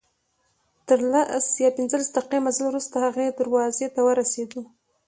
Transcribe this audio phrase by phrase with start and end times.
[0.87, 4.61] تر لس یا پنځلس دقیقې مزل وروسته هغې دروازې ته ورسېدو.